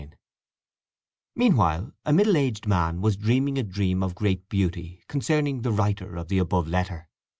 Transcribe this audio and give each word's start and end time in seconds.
VI 0.01 0.09
Meanwhile 1.35 1.93
a 2.05 2.11
middle 2.11 2.35
aged 2.35 2.65
man 2.65 3.01
was 3.01 3.15
dreaming 3.15 3.59
a 3.59 3.63
dream 3.63 4.01
of 4.01 4.15
great 4.15 4.49
beauty 4.49 5.03
concerning 5.07 5.61
the 5.61 5.71
writer 5.71 6.15
of 6.15 6.27
the 6.27 6.39
above 6.39 6.67
letter. 6.67 7.07